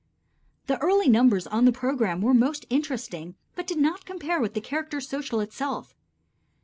[0.65, 4.59] The early numbers on the program were most interesting, but did not compare with the
[4.59, 5.93] character social itself.